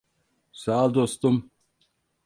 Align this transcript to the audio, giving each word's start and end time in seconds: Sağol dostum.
Sağol 0.51 0.93
dostum. 0.93 1.51